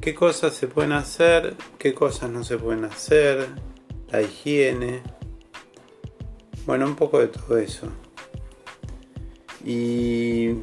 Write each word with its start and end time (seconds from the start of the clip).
qué 0.00 0.14
cosas 0.14 0.54
se 0.54 0.66
pueden 0.66 0.92
hacer, 0.92 1.56
qué 1.78 1.94
cosas 1.94 2.30
no 2.30 2.42
se 2.44 2.56
pueden 2.56 2.84
hacer, 2.84 3.48
la 4.10 4.22
higiene, 4.22 5.02
bueno, 6.66 6.86
un 6.86 6.96
poco 6.96 7.18
de 7.18 7.28
todo 7.28 7.58
eso. 7.58 7.88
Y 9.64 10.54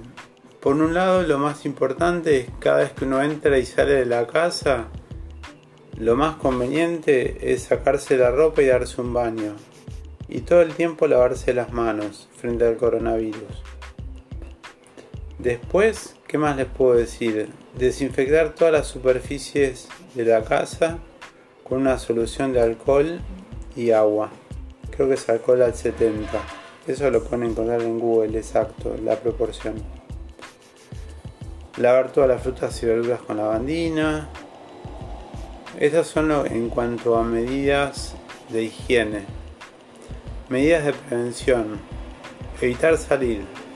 por 0.60 0.76
un 0.76 0.94
lado, 0.94 1.22
lo 1.24 1.38
más 1.38 1.66
importante 1.66 2.38
es 2.40 2.48
cada 2.60 2.80
vez 2.80 2.92
que 2.92 3.06
uno 3.06 3.22
entra 3.22 3.58
y 3.58 3.66
sale 3.66 3.94
de 3.94 4.06
la 4.06 4.26
casa, 4.26 4.88
lo 5.98 6.16
más 6.16 6.36
conveniente 6.36 7.54
es 7.54 7.64
sacarse 7.64 8.18
la 8.18 8.32
ropa 8.32 8.62
y 8.62 8.68
darse 8.68 9.02
un 9.02 9.14
baño. 9.14 9.56
Y 10.28 10.42
todo 10.42 10.62
el 10.62 10.74
tiempo 10.74 11.08
lavarse 11.08 11.54
las 11.54 11.72
manos 11.72 12.28
frente 12.36 12.68
al 12.68 12.76
coronavirus. 12.76 13.64
Después, 15.40 16.17
¿qué 16.28 16.38
más 16.38 16.58
les 16.58 16.68
puedo 16.68 16.96
decir? 16.96 17.50
Desinfectar 17.78 18.54
todas 18.54 18.74
las 18.74 18.88
superficies 18.88 19.88
de 20.14 20.26
la 20.26 20.44
casa 20.44 21.00
con 21.64 21.82
una 21.82 21.98
solución 21.98 22.54
de 22.54 22.62
alcohol 22.62 23.22
y 23.76 23.92
agua. 23.92 24.30
Creo 24.92 25.08
que 25.08 25.14
es 25.14 25.30
alcohol 25.30 25.62
al 25.62 25.74
70. 25.74 26.30
Eso 26.86 27.10
lo 27.10 27.24
pueden 27.24 27.52
encontrar 27.52 27.82
en 27.82 28.00
Google, 28.00 28.38
exacto, 28.38 28.96
la 29.04 29.16
proporción. 29.18 29.76
Lavar 31.78 32.12
todas 32.12 32.30
las 32.30 32.42
frutas 32.42 32.82
y 32.82 32.86
verduras 32.88 33.22
con 33.22 33.38
lavandina. 33.38 34.30
Esas 35.80 36.08
son 36.08 36.32
en 36.48 36.70
cuanto 36.70 37.16
a 37.16 37.24
medidas 37.24 38.16
de 38.50 38.64
higiene. 38.64 39.26
Medidas 40.50 40.86
de 40.86 40.94
prevención. 40.94 41.80
Evitar 42.62 42.98
salir. 42.98 43.67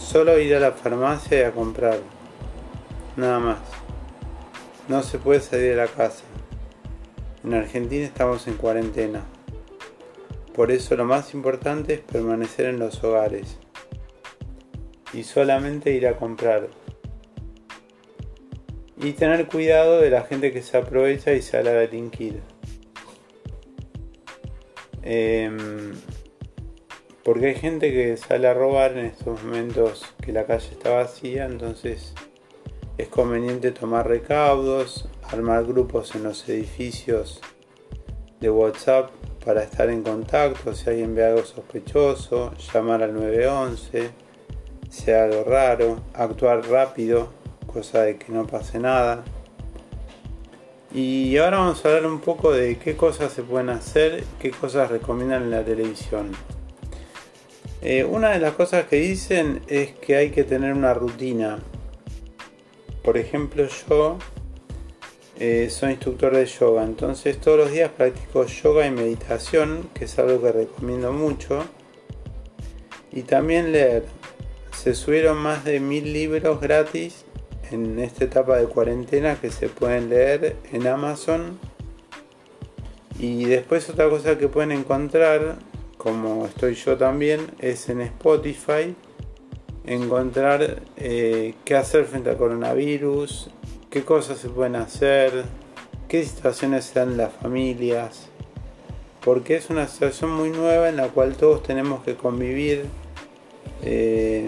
Solo 0.00 0.38
ir 0.38 0.54
a 0.56 0.60
la 0.60 0.72
farmacia 0.72 1.40
y 1.40 1.42
a 1.42 1.52
comprar. 1.52 1.98
Nada 3.16 3.38
más. 3.38 3.58
No 4.88 5.02
se 5.02 5.18
puede 5.18 5.40
salir 5.40 5.70
de 5.70 5.76
la 5.76 5.86
casa. 5.86 6.24
En 7.44 7.54
Argentina 7.54 8.04
estamos 8.04 8.48
en 8.48 8.54
cuarentena. 8.54 9.22
Por 10.54 10.72
eso 10.72 10.96
lo 10.96 11.04
más 11.04 11.32
importante 11.34 11.94
es 11.94 12.00
permanecer 12.00 12.66
en 12.66 12.78
los 12.78 13.04
hogares. 13.04 13.58
Y 15.12 15.22
solamente 15.22 15.92
ir 15.92 16.08
a 16.08 16.16
comprar 16.16 16.68
y 19.02 19.12
tener 19.12 19.46
cuidado 19.46 20.00
de 20.00 20.10
la 20.10 20.22
gente 20.22 20.52
que 20.52 20.62
se 20.62 20.76
aprovecha 20.76 21.32
y 21.32 21.40
sale 21.40 21.70
a 21.70 21.74
delinquir. 21.74 22.40
Em, 25.02 25.94
porque 27.24 27.46
hay 27.46 27.54
gente 27.54 27.92
que 27.92 28.16
sale 28.16 28.48
a 28.48 28.54
robar 28.54 28.92
en 28.96 29.06
estos 29.06 29.42
momentos 29.42 30.04
que 30.22 30.32
la 30.32 30.46
calle 30.46 30.70
está 30.72 30.90
vacía, 30.90 31.44
entonces 31.44 32.14
es 32.98 33.08
conveniente 33.08 33.72
tomar 33.72 34.08
recaudos, 34.08 35.08
armar 35.22 35.64
grupos 35.64 36.14
en 36.14 36.24
los 36.24 36.48
edificios 36.48 37.40
de 38.40 38.50
WhatsApp 38.50 39.10
para 39.44 39.62
estar 39.62 39.90
en 39.90 40.02
contacto 40.02 40.74
si 40.74 40.88
alguien 40.88 41.14
ve 41.14 41.24
algo 41.24 41.44
sospechoso, 41.44 42.52
llamar 42.72 43.02
al 43.02 43.14
911, 43.14 44.10
si 44.88 45.10
hay 45.10 45.20
algo 45.30 45.44
raro, 45.44 46.00
actuar 46.14 46.66
rápido 46.68 47.40
cosa 47.70 48.02
de 48.02 48.16
que 48.16 48.32
no 48.32 48.46
pase 48.46 48.78
nada. 48.78 49.24
Y 50.92 51.36
ahora 51.36 51.58
vamos 51.58 51.84
a 51.84 51.88
hablar 51.88 52.10
un 52.10 52.20
poco 52.20 52.52
de 52.52 52.76
qué 52.78 52.96
cosas 52.96 53.32
se 53.32 53.42
pueden 53.42 53.70
hacer, 53.70 54.24
qué 54.40 54.50
cosas 54.50 54.90
recomiendan 54.90 55.44
en 55.44 55.50
la 55.52 55.64
televisión. 55.64 56.32
Eh, 57.82 58.04
una 58.04 58.30
de 58.30 58.40
las 58.40 58.52
cosas 58.54 58.84
que 58.86 58.96
dicen 58.96 59.62
es 59.66 59.92
que 59.92 60.16
hay 60.16 60.30
que 60.30 60.44
tener 60.44 60.74
una 60.74 60.92
rutina. 60.92 61.60
Por 63.02 63.16
ejemplo, 63.16 63.66
yo 63.88 64.18
eh, 65.38 65.70
soy 65.70 65.92
instructor 65.92 66.36
de 66.36 66.44
yoga, 66.44 66.84
entonces 66.84 67.40
todos 67.40 67.56
los 67.56 67.72
días 67.72 67.90
practico 67.90 68.44
yoga 68.44 68.86
y 68.86 68.90
meditación, 68.90 69.88
que 69.94 70.04
es 70.04 70.18
algo 70.18 70.42
que 70.42 70.52
recomiendo 70.52 71.10
mucho. 71.12 71.64
Y 73.10 73.22
también 73.22 73.72
leer. 73.72 74.04
Se 74.76 74.94
subieron 74.94 75.38
más 75.38 75.64
de 75.64 75.80
mil 75.80 76.12
libros 76.12 76.60
gratis 76.60 77.24
en 77.70 77.98
esta 77.98 78.24
etapa 78.24 78.58
de 78.58 78.66
cuarentena 78.66 79.36
que 79.40 79.50
se 79.50 79.70
pueden 79.70 80.10
leer 80.10 80.56
en 80.72 80.86
Amazon. 80.86 81.58
Y 83.18 83.46
después 83.46 83.88
otra 83.88 84.10
cosa 84.10 84.36
que 84.36 84.48
pueden 84.48 84.72
encontrar, 84.72 85.56
como 86.00 86.46
estoy 86.46 86.76
yo 86.76 86.96
también, 86.96 87.48
es 87.58 87.90
en 87.90 88.00
Spotify 88.00 88.94
encontrar 89.84 90.80
eh, 90.96 91.54
qué 91.66 91.76
hacer 91.76 92.06
frente 92.06 92.30
al 92.30 92.38
coronavirus, 92.38 93.50
qué 93.90 94.02
cosas 94.02 94.38
se 94.38 94.48
pueden 94.48 94.76
hacer, 94.76 95.44
qué 96.08 96.24
situaciones 96.24 96.86
se 96.86 97.00
dan 97.00 97.18
las 97.18 97.34
familias, 97.34 98.30
porque 99.22 99.56
es 99.56 99.68
una 99.68 99.86
situación 99.88 100.30
muy 100.30 100.48
nueva 100.48 100.88
en 100.88 100.96
la 100.96 101.08
cual 101.08 101.36
todos 101.36 101.62
tenemos 101.62 102.02
que 102.02 102.14
convivir 102.14 102.86
eh, 103.82 104.46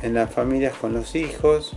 en 0.00 0.14
las 0.14 0.32
familias 0.32 0.74
con 0.74 0.92
los 0.92 1.16
hijos 1.16 1.72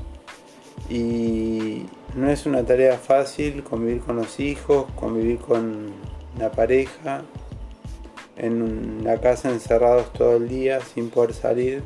y 0.92 1.88
no 2.16 2.30
es 2.30 2.46
una 2.46 2.64
tarea 2.64 3.00
fácil 3.00 3.64
convivir 3.64 4.02
con 4.02 4.18
los 4.18 4.40
hijos, 4.40 4.86
convivir 4.96 5.40
con 5.40 5.94
la 6.38 6.52
pareja, 6.52 7.24
en 8.38 9.04
la 9.04 9.20
casa 9.20 9.50
encerrados 9.50 10.14
todo 10.14 10.38
el 10.38 10.48
día 10.48 10.80
sin 10.82 11.10
poder 11.10 11.34
salir, 11.34 11.84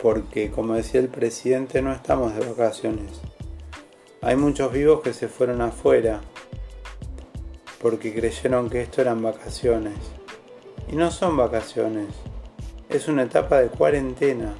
porque 0.00 0.50
como 0.50 0.74
decía 0.74 1.00
el 1.00 1.08
presidente 1.08 1.82
no 1.82 1.92
estamos 1.92 2.34
de 2.34 2.46
vacaciones. 2.46 3.20
Hay 4.20 4.36
muchos 4.36 4.72
vivos 4.72 5.02
que 5.02 5.12
se 5.12 5.28
fueron 5.28 5.60
afuera 5.60 6.20
porque 7.80 8.14
creyeron 8.14 8.70
que 8.70 8.80
esto 8.80 9.00
eran 9.00 9.20
vacaciones. 9.20 9.98
Y 10.90 10.96
no 10.96 11.10
son 11.10 11.36
vacaciones, 11.36 12.08
es 12.88 13.08
una 13.08 13.24
etapa 13.24 13.60
de 13.60 13.68
cuarentena. 13.68 14.54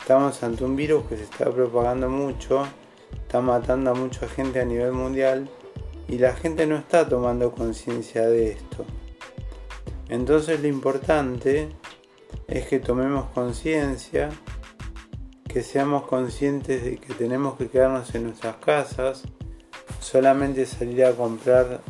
Estamos 0.00 0.42
ante 0.42 0.64
un 0.64 0.76
virus 0.76 1.04
que 1.06 1.16
se 1.16 1.24
está 1.24 1.50
propagando 1.50 2.08
mucho, 2.08 2.66
está 3.12 3.40
matando 3.40 3.90
a 3.90 3.94
mucha 3.94 4.28
gente 4.28 4.60
a 4.60 4.64
nivel 4.64 4.92
mundial 4.92 5.48
y 6.08 6.18
la 6.18 6.34
gente 6.34 6.66
no 6.66 6.76
está 6.76 7.08
tomando 7.08 7.52
conciencia 7.52 8.26
de 8.26 8.52
esto. 8.52 8.84
Entonces 10.08 10.60
lo 10.60 10.68
importante 10.68 11.68
es 12.46 12.66
que 12.66 12.78
tomemos 12.78 13.30
conciencia, 13.30 14.30
que 15.46 15.62
seamos 15.62 16.06
conscientes 16.06 16.84
de 16.84 16.96
que 16.96 17.14
tenemos 17.14 17.56
que 17.56 17.68
quedarnos 17.68 18.14
en 18.14 18.24
nuestras 18.24 18.56
casas, 18.56 19.22
solamente 20.00 20.66
salir 20.66 21.04
a 21.04 21.12
comprar 21.12 21.80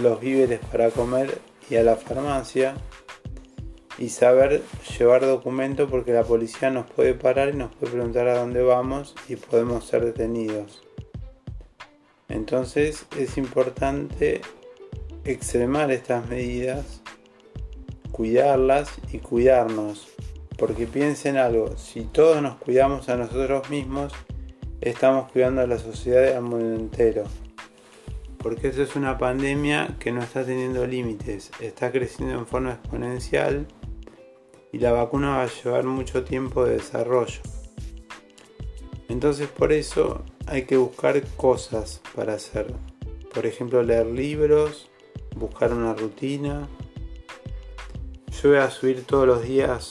los 0.00 0.20
víveres 0.20 0.60
para 0.70 0.90
comer 0.90 1.38
y 1.70 1.76
a 1.76 1.82
la 1.82 1.96
farmacia 1.96 2.74
y 3.98 4.10
saber 4.10 4.62
llevar 4.96 5.26
documento 5.26 5.88
porque 5.88 6.12
la 6.12 6.22
policía 6.22 6.70
nos 6.70 6.88
puede 6.90 7.14
parar 7.14 7.50
y 7.50 7.56
nos 7.56 7.74
puede 7.74 7.92
preguntar 7.92 8.28
a 8.28 8.38
dónde 8.38 8.62
vamos 8.62 9.14
y 9.28 9.36
podemos 9.36 9.84
ser 9.86 10.04
detenidos. 10.04 10.82
Entonces 12.28 13.06
es 13.18 13.36
importante 13.36 14.40
extremar 15.24 15.90
estas 15.90 16.26
medidas, 16.28 16.97
cuidarlas 18.18 18.90
y 19.12 19.18
cuidarnos. 19.18 20.08
Porque 20.58 20.88
piensen 20.88 21.36
algo, 21.36 21.76
si 21.76 22.00
todos 22.00 22.42
nos 22.42 22.56
cuidamos 22.56 23.08
a 23.08 23.16
nosotros 23.16 23.70
mismos, 23.70 24.12
estamos 24.80 25.30
cuidando 25.30 25.60
a 25.60 25.68
la 25.68 25.78
sociedad 25.78 26.36
al 26.36 26.42
mundo 26.42 26.74
entero. 26.74 27.22
Porque 28.38 28.68
eso 28.68 28.82
es 28.82 28.96
una 28.96 29.18
pandemia 29.18 29.94
que 30.00 30.10
no 30.10 30.20
está 30.20 30.44
teniendo 30.44 30.84
límites, 30.84 31.52
está 31.60 31.92
creciendo 31.92 32.36
en 32.36 32.46
forma 32.46 32.72
exponencial 32.72 33.68
y 34.72 34.78
la 34.80 34.90
vacuna 34.90 35.36
va 35.36 35.42
a 35.44 35.48
llevar 35.48 35.84
mucho 35.84 36.24
tiempo 36.24 36.64
de 36.64 36.72
desarrollo. 36.74 37.40
Entonces 39.08 39.46
por 39.46 39.72
eso 39.72 40.24
hay 40.46 40.64
que 40.64 40.76
buscar 40.76 41.22
cosas 41.36 42.02
para 42.16 42.34
hacer. 42.34 42.74
Por 43.32 43.46
ejemplo, 43.46 43.80
leer 43.84 44.06
libros, 44.06 44.90
buscar 45.36 45.72
una 45.72 45.94
rutina. 45.94 46.66
Yo 48.40 48.50
voy 48.50 48.58
a 48.58 48.70
subir 48.70 49.04
todos 49.04 49.26
los 49.26 49.42
días 49.42 49.90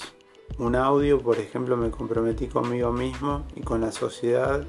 un 0.58 0.78
audio, 0.78 1.20
por 1.20 1.38
ejemplo, 1.38 1.76
me 1.76 1.92
comprometí 1.92 2.48
conmigo 2.48 2.94
mismo 2.94 3.46
y 3.58 3.62
con 3.62 3.82
la 3.82 3.92
sociedad 3.92 4.64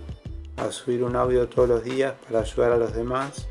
a 0.57 0.73
subir 0.73 1.05
un 1.05 1.15
audio 1.15 1.49
todos 1.49 1.69
los 1.69 1.85
días 1.85 2.15
para 2.27 2.41
ayudar 2.41 2.73
a 2.73 2.77
los 2.77 2.93
demás, 2.93 3.47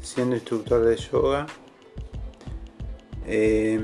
siendo 0.00 0.36
instructor 0.36 0.84
de 0.84 0.96
yoga. 0.96 1.46
Eh, 3.26 3.80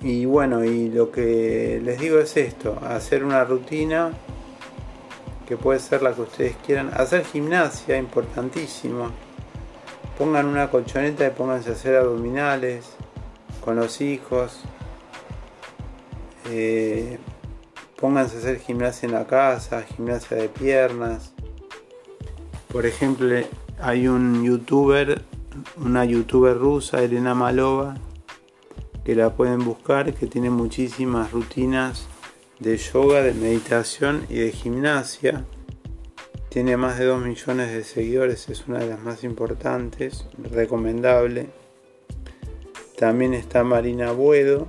y 0.00 0.24
bueno, 0.24 0.64
y 0.64 0.88
lo 0.90 1.12
que 1.12 1.80
les 1.80 2.00
digo 2.00 2.18
es 2.18 2.36
esto, 2.36 2.76
hacer 2.82 3.24
una 3.24 3.44
rutina 3.44 4.10
que 5.46 5.56
puede 5.56 5.78
ser 5.78 6.02
la 6.02 6.12
que 6.12 6.22
ustedes 6.22 6.56
quieran. 6.66 6.90
Hacer 6.92 7.24
gimnasia, 7.24 7.98
importantísimo. 7.98 9.12
Pongan 10.18 10.46
una 10.46 10.68
colchoneta 10.72 11.24
y 11.24 11.30
pónganse 11.30 11.70
a 11.70 11.74
hacer 11.74 11.94
abdominales 11.94 12.95
con 13.66 13.74
los 13.74 14.00
hijos. 14.00 14.60
Eh, 16.48 17.18
pónganse 18.00 18.36
a 18.36 18.38
hacer 18.38 18.60
gimnasia 18.60 19.08
en 19.08 19.12
la 19.12 19.26
casa, 19.26 19.82
gimnasia 19.82 20.36
de 20.36 20.48
piernas. 20.48 21.34
Por 22.72 22.86
ejemplo, 22.86 23.28
hay 23.80 24.06
un 24.06 24.44
youtuber, 24.44 25.20
una 25.78 26.04
youtuber 26.04 26.56
rusa, 26.56 27.02
Elena 27.02 27.34
Malova, 27.34 27.96
que 29.04 29.16
la 29.16 29.30
pueden 29.30 29.64
buscar, 29.64 30.14
que 30.14 30.28
tiene 30.28 30.48
muchísimas 30.48 31.32
rutinas 31.32 32.06
de 32.60 32.76
yoga, 32.76 33.20
de 33.22 33.34
meditación 33.34 34.26
y 34.28 34.36
de 34.36 34.52
gimnasia. 34.52 35.44
Tiene 36.50 36.76
más 36.76 37.00
de 37.00 37.06
2 37.06 37.20
millones 37.24 37.72
de 37.72 37.82
seguidores, 37.82 38.48
es 38.48 38.68
una 38.68 38.78
de 38.78 38.86
las 38.86 39.00
más 39.00 39.24
importantes, 39.24 40.24
recomendable. 40.52 41.65
También 42.96 43.34
está 43.34 43.62
Marina 43.62 44.12
Buedo, 44.12 44.66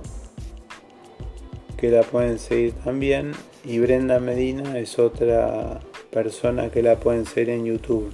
que 1.78 1.90
la 1.90 2.02
pueden 2.02 2.38
seguir 2.38 2.74
también. 2.84 3.32
Y 3.64 3.78
Brenda 3.78 4.20
Medina 4.20 4.78
es 4.78 4.98
otra 4.98 5.80
persona 6.10 6.70
que 6.70 6.82
la 6.82 6.96
pueden 6.96 7.24
seguir 7.24 7.50
en 7.50 7.64
YouTube. 7.64 8.12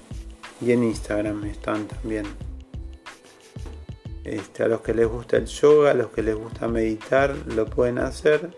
Y 0.61 0.71
en 0.71 0.85
Instagram 0.85 1.45
están 1.47 1.89
también. 1.89 2.27
Este, 4.23 4.63
a 4.63 4.69
los 4.69 4.83
que 4.83 4.95
les 4.95 5.07
gusta 5.07 5.37
el 5.37 5.47
yoga, 5.47 5.91
a 5.91 5.95
los 5.95 6.11
que 6.11 6.23
les 6.23 6.37
gusta 6.37 6.69
meditar, 6.69 7.35
lo 7.49 7.67
pueden 7.67 7.99
hacer. 7.99 8.51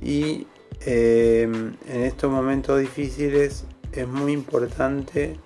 Y 0.00 0.46
em, 0.86 1.76
en 1.86 2.02
estos 2.02 2.30
momentos 2.30 2.80
difíciles 2.80 3.66
es 3.92 4.08
muy 4.08 4.32
importante 4.32 5.36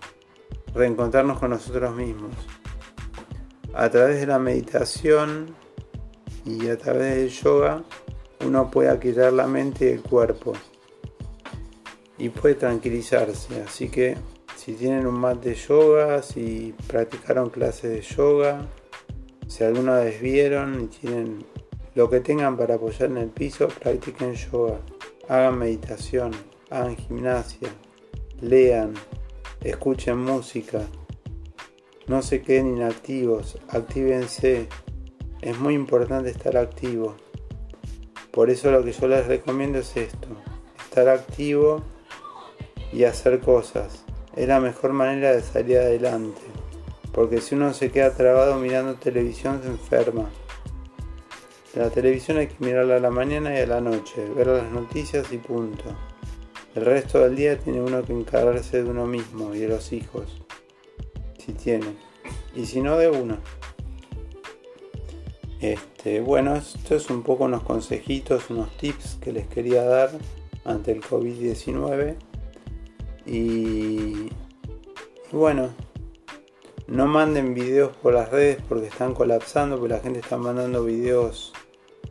reencontrarnos 0.73 1.41
con 1.41 1.51
nosotros 1.51 1.95
mismos. 1.97 2.33
A 3.75 3.91
través 3.91 4.21
de 4.21 4.27
la 4.27 4.39
meditación 4.39 5.55
y 6.45 6.69
a 6.69 6.79
través 6.79 7.17
del 7.17 7.29
yoga 7.31 7.83
uno 8.45 8.71
puede 8.71 8.91
aquietar 8.91 9.33
la 9.33 9.47
mente 9.47 9.87
y 9.87 9.89
el 9.93 10.03
cuerpo. 10.03 10.53
Y 12.19 12.29
puede 12.31 12.55
tranquilizarse. 12.55 13.63
Así 13.63 13.89
que 13.89 14.17
si 14.57 14.73
tienen 14.73 15.07
un 15.07 15.15
mat 15.15 15.43
de 15.43 15.55
yoga, 15.55 16.23
si 16.23 16.75
practicaron 16.87 17.51
clases 17.51 17.91
de 17.91 18.01
yoga, 18.01 18.67
si 19.47 19.65
alguna 19.65 19.97
vez 20.01 20.21
vieron 20.21 20.83
y 20.83 20.87
tienen 20.87 21.45
lo 21.95 22.11
que 22.11 22.21
tengan 22.21 22.57
para 22.57 22.75
apoyar 22.75 23.11
en 23.11 23.19
el 23.19 23.29
piso, 23.29 23.69
practiquen 23.69 24.35
yoga, 24.35 24.79
hagan 25.29 25.59
meditación, 25.59 26.33
hagan 26.71 26.97
gimnasia, 26.97 27.69
lean, 28.41 28.95
escuchen 29.63 30.19
música, 30.19 30.83
no 32.09 32.23
se 32.23 32.43
queden 32.43 32.77
inactivos, 32.77 33.59
actívense. 33.69 34.69
Es 35.41 35.59
muy 35.59 35.75
importante 35.75 36.31
estar 36.31 36.57
activo. 36.57 37.17
Por 38.31 38.51
eso 38.51 38.71
lo 38.71 38.85
que 38.85 38.93
yo 38.93 39.09
les 39.09 39.27
recomiendo 39.27 39.79
es 39.79 39.97
esto, 39.97 40.29
estar 40.79 41.09
activo 41.09 41.83
y 42.93 43.05
hacer 43.05 43.41
cosas. 43.41 44.05
Es 44.37 44.47
la 44.47 44.61
mejor 44.61 44.93
manera 44.93 45.33
de 45.33 45.43
salir 45.43 45.79
adelante. 45.79 46.43
Porque 47.13 47.41
si 47.41 47.55
uno 47.55 47.73
se 47.73 47.91
queda 47.91 48.15
trabado 48.15 48.57
mirando 48.57 48.95
televisión 48.95 49.61
se 49.63 49.69
enferma. 49.69 50.29
La 51.75 51.91
televisión 51.91 52.39
hay 52.39 52.47
que 52.47 52.65
mirarla 52.65 52.97
a 52.97 53.01
la 53.01 53.11
mañana 53.11 53.55
y 53.55 53.63
a 53.63 53.67
la 53.67 53.81
noche, 53.81 54.27
ver 54.35 54.47
las 54.47 54.71
noticias 54.71 55.33
y 55.33 55.39
punto. 55.39 55.85
El 56.75 56.85
resto 56.85 57.21
del 57.21 57.37
día 57.37 57.59
tiene 57.59 57.81
uno 57.81 58.03
que 58.03 58.13
encargarse 58.13 58.83
de 58.83 58.91
uno 58.91 59.07
mismo 59.07 59.55
y 59.55 59.61
de 59.61 59.69
los 59.69 59.93
hijos. 59.93 60.46
Si 61.47 61.53
tiene. 61.53 61.87
Y 62.57 62.67
si 62.67 62.81
no, 62.81 62.99
de 62.99 63.09
uno. 63.09 63.39
Este, 65.61 66.21
bueno, 66.21 66.57
esto 66.57 66.97
es 66.97 67.09
un 67.09 67.23
poco 67.23 67.45
unos 67.45 67.63
consejitos, 67.63 68.51
unos 68.51 68.77
tips 68.77 69.17
que 69.21 69.33
les 69.33 69.47
quería 69.47 69.85
dar 69.85 70.11
ante 70.65 70.91
el 70.93 71.03
COVID-19. 71.03 72.17
Y, 73.27 74.29
bueno, 75.33 75.71
no 76.89 77.07
manden 77.07 77.55
videos 77.55 77.97
por 77.97 78.15
las 78.15 78.31
redes 78.31 78.59
porque 78.69 78.87
están 78.87 79.15
colapsando, 79.15 79.79
porque 79.79 79.95
la 79.95 80.01
gente 80.01 80.19
está 80.19 80.37
mandando 80.37 80.85
videos 80.85 81.53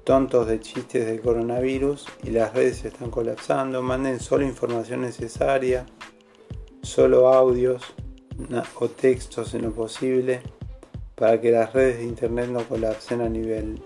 tontos 0.05 0.47
de 0.47 0.59
chistes 0.59 1.05
del 1.05 1.21
coronavirus 1.21 2.05
y 2.23 2.31
las 2.31 2.53
redes 2.53 2.85
están 2.85 3.11
colapsando. 3.11 3.81
Manden 3.81 4.19
solo 4.19 4.45
información 4.45 5.01
necesaria, 5.01 5.85
solo 6.81 7.33
audios 7.33 7.95
o 8.79 8.89
textos 8.89 9.53
en 9.53 9.63
lo 9.63 9.71
posible 9.71 10.41
para 11.15 11.39
que 11.39 11.51
las 11.51 11.73
redes 11.73 11.97
de 11.97 12.03
internet 12.03 12.49
no 12.49 12.67
colapsen 12.67 13.21
a 13.21 13.29
nivel 13.29 13.81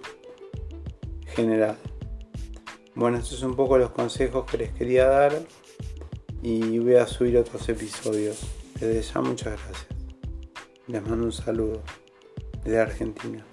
general. 1.27 1.77
Bueno, 2.95 3.17
estos 3.17 3.39
son 3.39 3.51
un 3.51 3.55
poco 3.55 3.77
los 3.77 3.91
consejos 3.91 4.45
que 4.49 4.57
les 4.57 4.71
quería 4.71 5.07
dar 5.07 5.39
y 6.41 6.79
voy 6.79 6.95
a 6.95 7.07
subir 7.07 7.37
otros 7.37 7.67
episodios. 7.69 8.41
Desde 8.79 9.01
ya 9.01 9.21
muchas 9.21 9.53
gracias. 9.53 9.87
Les 10.87 11.01
mando 11.03 11.25
un 11.25 11.31
saludo 11.31 11.81
desde 12.63 12.79
Argentina. 12.79 13.45